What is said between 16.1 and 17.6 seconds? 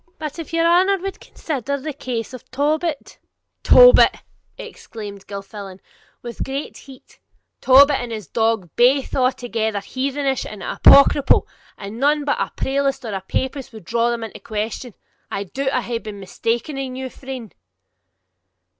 mista'en in you, friend.'